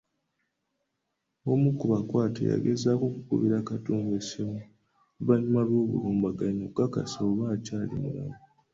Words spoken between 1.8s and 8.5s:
bakwate yagezaako okukubira Katumba essimu oluvannyuma lw’obulumbaganyi okukakasa oba akyali mulamu.